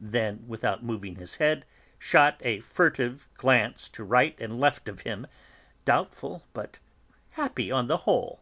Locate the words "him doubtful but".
5.00-6.78